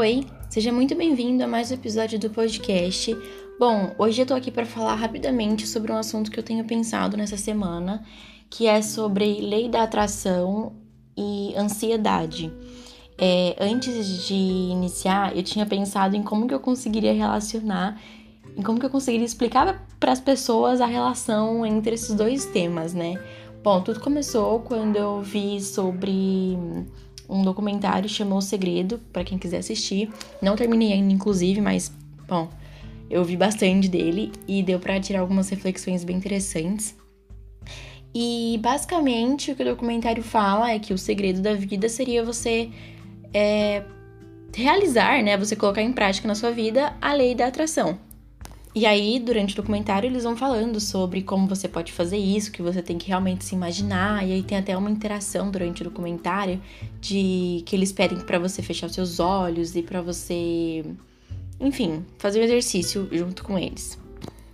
[0.00, 3.14] Oi, seja muito bem-vindo a mais um episódio do podcast.
[3.58, 7.18] Bom, hoje eu tô aqui para falar rapidamente sobre um assunto que eu tenho pensado
[7.18, 8.02] nessa semana,
[8.48, 10.72] que é sobre lei da atração
[11.14, 12.50] e ansiedade.
[13.18, 18.00] É, antes de iniciar, eu tinha pensado em como que eu conseguiria relacionar,
[18.56, 22.94] em como que eu conseguiria explicar para as pessoas a relação entre esses dois temas,
[22.94, 23.22] né?
[23.62, 26.56] Bom, tudo começou quando eu vi sobre
[27.30, 30.10] um documentário chamou O Segredo, para quem quiser assistir.
[30.42, 31.92] Não terminei ainda, inclusive, mas,
[32.26, 32.48] bom,
[33.08, 36.96] eu vi bastante dele e deu para tirar algumas reflexões bem interessantes.
[38.14, 42.70] E basicamente o que o documentário fala é que o segredo da vida seria você
[43.32, 43.84] é,
[44.54, 45.36] realizar, né?
[45.36, 47.98] Você colocar em prática na sua vida a lei da atração.
[48.72, 52.62] E aí, durante o documentário, eles vão falando sobre como você pode fazer isso, que
[52.62, 54.24] você tem que realmente se imaginar.
[54.26, 56.60] E aí tem até uma interação durante o documentário
[57.00, 60.84] de que eles pedem para você fechar os seus olhos e para você,
[61.58, 63.98] enfim, fazer um exercício junto com eles.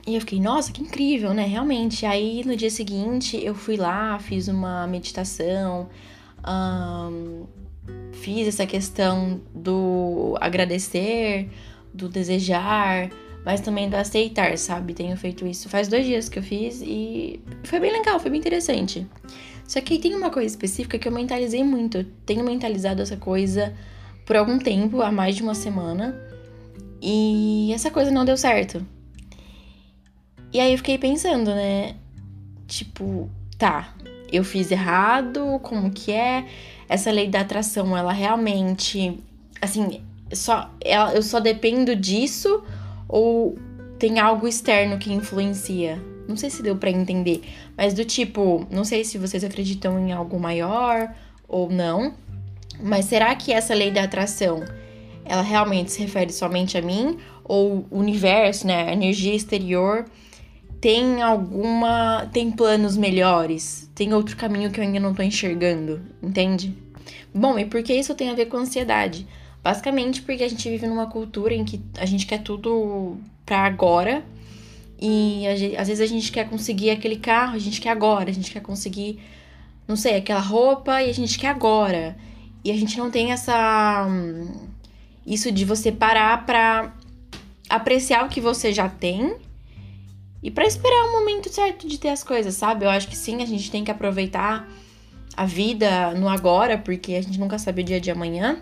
[0.06, 1.44] E eu fiquei, nossa, que incrível, né?
[1.44, 2.06] Realmente.
[2.06, 5.90] Aí no dia seguinte eu fui lá, fiz uma meditação,
[8.12, 11.50] fiz essa questão do agradecer,
[11.92, 13.10] do desejar
[13.46, 14.92] mas também do aceitar, sabe?
[14.92, 18.40] Tenho feito isso faz dois dias que eu fiz e foi bem legal, foi bem
[18.40, 19.06] interessante.
[19.68, 21.98] Só que tem uma coisa específica que eu mentalizei muito.
[21.98, 23.72] Eu tenho mentalizado essa coisa
[24.26, 26.20] por algum tempo, há mais de uma semana,
[27.00, 28.84] e essa coisa não deu certo.
[30.52, 31.94] E aí eu fiquei pensando, né?
[32.66, 33.94] Tipo, tá,
[34.32, 36.46] eu fiz errado, como que é?
[36.88, 39.20] Essa lei da atração, ela realmente,
[39.62, 40.00] assim,
[40.32, 42.64] só ela, eu só dependo disso
[43.08, 43.58] ou
[43.98, 46.00] tem algo externo que influencia?
[46.28, 47.42] Não sei se deu para entender,
[47.76, 51.14] mas do tipo, não sei se vocês acreditam em algo maior
[51.48, 52.14] ou não,
[52.82, 54.64] mas será que essa lei da atração
[55.24, 60.04] ela realmente se refere somente a mim ou o universo, né, a energia exterior
[60.80, 63.90] tem alguma tem planos melhores?
[63.94, 66.76] Tem outro caminho que eu ainda não tô enxergando, entende?
[67.34, 69.26] Bom, e por que isso tem a ver com ansiedade?
[69.66, 74.24] Basicamente porque a gente vive numa cultura em que a gente quer tudo pra agora.
[74.96, 78.32] E gente, às vezes a gente quer conseguir aquele carro, a gente quer agora, a
[78.32, 79.20] gente quer conseguir,
[79.88, 82.16] não sei, aquela roupa e a gente quer agora.
[82.62, 84.06] E a gente não tem essa.
[85.26, 86.94] Isso de você parar pra
[87.68, 89.34] apreciar o que você já tem
[90.44, 92.84] e para esperar o momento certo de ter as coisas, sabe?
[92.84, 94.68] Eu acho que sim, a gente tem que aproveitar
[95.36, 98.60] a vida no agora, porque a gente nunca sabe o dia de amanhã.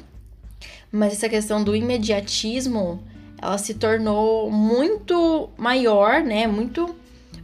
[0.95, 3.03] Mas essa questão do imediatismo,
[3.43, 6.47] ela se tornou muito maior, né?
[6.47, 6.95] Muito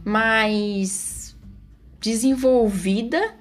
[0.05, 1.35] mais
[1.99, 3.35] desenvolvida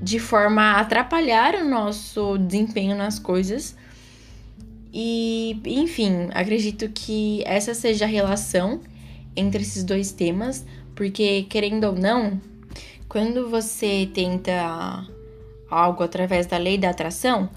[0.00, 3.76] de forma a atrapalhar o nosso desempenho nas coisas.
[4.92, 8.80] E, enfim, acredito que essa seja a relação
[9.34, 12.40] entre esses dois temas, porque querendo ou não,
[13.08, 15.04] quando você tenta
[15.68, 17.50] algo através da lei da atração,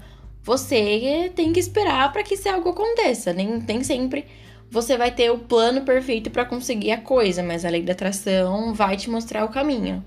[0.44, 3.32] você tem que esperar para que esse algo aconteça.
[3.32, 4.26] Nem, nem sempre
[4.70, 8.74] você vai ter o plano perfeito para conseguir a coisa, mas a lei da atração
[8.74, 10.04] vai te mostrar o caminho.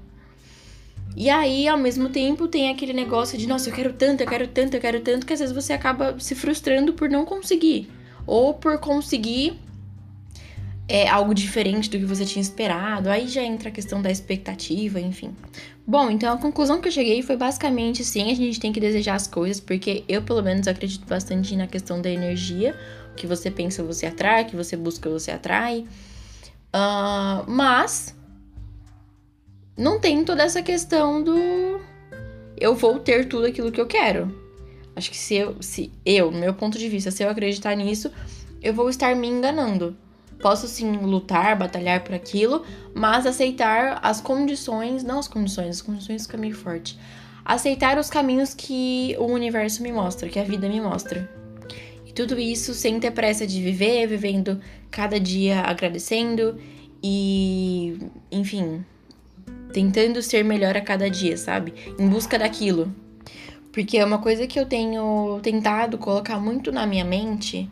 [1.16, 4.48] E aí, ao mesmo tempo, tem aquele negócio de, nossa, eu quero tanto, eu quero
[4.48, 7.90] tanto, eu quero tanto, que às vezes você acaba se frustrando por não conseguir.
[8.28, 9.60] Ou por conseguir
[10.88, 13.10] é, algo diferente do que você tinha esperado.
[13.10, 15.36] Aí já entra a questão da expectativa, enfim.
[15.86, 19.16] Bom, então a conclusão que eu cheguei foi basicamente sim, a gente tem que desejar
[19.16, 22.76] as coisas, porque eu pelo menos acredito bastante na questão da energia.
[23.12, 25.86] O que você pensa, você atrai, o que você busca, você atrai.
[26.74, 28.16] Uh, mas
[29.78, 31.80] não tem toda essa questão do
[32.60, 34.36] eu vou ter tudo aquilo que eu quero.
[34.96, 38.12] Acho que se eu, se eu, no meu ponto de vista, se eu acreditar nisso,
[38.62, 39.96] eu vou estar me enganando.
[40.40, 46.24] Posso sim lutar, batalhar por aquilo, mas aceitar as condições, não as condições, as condições
[46.26, 46.98] ficam meio forte.
[47.44, 51.30] Aceitar os caminhos que o universo me mostra, que a vida me mostra.
[52.06, 54.60] E tudo isso sem ter pressa de viver, vivendo
[54.92, 56.60] cada dia agradecendo
[57.02, 57.98] e,
[58.32, 58.86] enfim,
[59.74, 61.74] tentando ser melhor a cada dia, sabe?
[61.98, 62.94] Em busca daquilo.
[63.72, 67.70] Porque é uma coisa que eu tenho tentado colocar muito na minha mente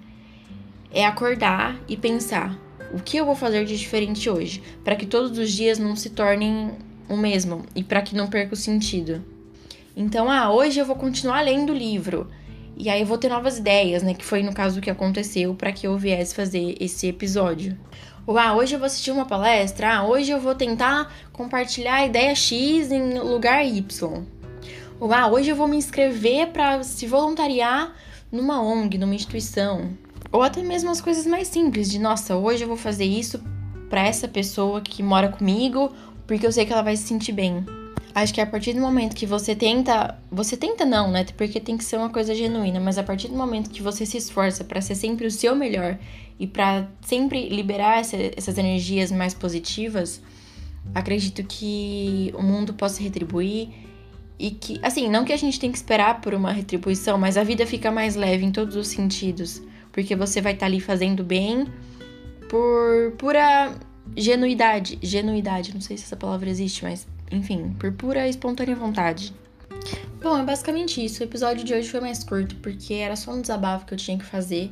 [0.95, 2.57] é acordar e pensar:
[2.93, 6.09] o que eu vou fazer de diferente hoje, para que todos os dias não se
[6.09, 6.71] tornem
[7.09, 9.23] o mesmo e para que não perca o sentido.
[9.95, 12.27] Então, ah, hoje eu vou continuar lendo o livro.
[12.77, 14.13] E aí eu vou ter novas ideias, né?
[14.13, 17.77] Que foi no caso que aconteceu para que eu viesse fazer esse episódio.
[18.27, 22.05] Ou ah, hoje eu vou assistir uma palestra, ah, hoje eu vou tentar compartilhar a
[22.05, 24.25] ideia X em lugar Y.
[24.99, 27.93] Ou ah, hoje eu vou me inscrever para se voluntariar
[28.31, 29.91] numa ONG, numa instituição,
[30.31, 33.39] ou até mesmo as coisas mais simples de, nossa, hoje eu vou fazer isso
[33.89, 35.91] para essa pessoa que mora comigo,
[36.27, 37.65] porque eu sei que ela vai se sentir bem.
[38.13, 41.25] Acho que a partir do momento que você tenta, você tenta não, né?
[41.35, 44.17] Porque tem que ser uma coisa genuína, mas a partir do momento que você se
[44.17, 45.97] esforça para ser sempre o seu melhor
[46.39, 50.21] e para sempre liberar essa, essas energias mais positivas,
[50.93, 53.69] acredito que o mundo possa retribuir
[54.39, 57.43] e que, assim, não que a gente tenha que esperar por uma retribuição, mas a
[57.43, 59.61] vida fica mais leve em todos os sentidos,
[59.95, 61.65] porque você vai estar tá ali fazendo bem
[62.49, 63.73] por pura
[64.15, 69.33] genuidade, genuidade, não sei se essa palavra existe, mas enfim, por pura espontânea vontade.
[70.21, 71.21] Bom, é basicamente isso.
[71.21, 74.17] O episódio de hoje foi mais curto porque era só um desabafo que eu tinha
[74.17, 74.69] que fazer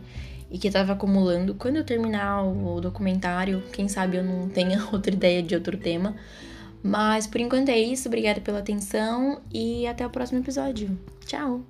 [0.52, 1.56] e que tava acumulando.
[1.56, 6.16] Quando eu terminar o documentário, quem sabe eu não tenha outra ideia de outro tema.
[6.84, 8.10] Mas por enquanto é isso.
[8.10, 11.00] Obrigada pela atenção e até o próximo episódio.
[11.26, 11.62] Tchau!